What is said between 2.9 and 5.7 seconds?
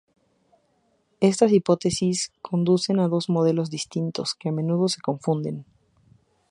a dos modelos distintos, que a menudo se confunden.